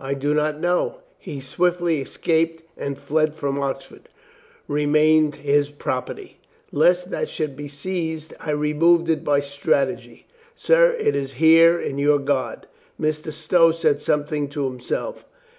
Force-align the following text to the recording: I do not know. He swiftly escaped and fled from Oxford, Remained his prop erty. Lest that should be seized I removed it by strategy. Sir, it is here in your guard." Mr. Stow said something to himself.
I 0.00 0.14
do 0.14 0.32
not 0.32 0.58
know. 0.58 1.00
He 1.18 1.40
swiftly 1.40 2.00
escaped 2.00 2.62
and 2.78 2.96
fled 2.96 3.34
from 3.34 3.58
Oxford, 3.58 4.08
Remained 4.66 5.34
his 5.34 5.68
prop 5.68 6.08
erty. 6.08 6.36
Lest 6.72 7.10
that 7.10 7.28
should 7.28 7.54
be 7.54 7.68
seized 7.68 8.32
I 8.40 8.52
removed 8.52 9.10
it 9.10 9.22
by 9.22 9.40
strategy. 9.40 10.24
Sir, 10.54 10.92
it 10.98 11.14
is 11.14 11.32
here 11.32 11.78
in 11.78 11.98
your 11.98 12.18
guard." 12.18 12.66
Mr. 12.98 13.30
Stow 13.30 13.70
said 13.72 14.00
something 14.00 14.48
to 14.48 14.64
himself. 14.64 15.26